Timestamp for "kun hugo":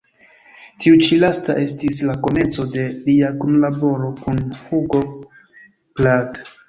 4.25-5.03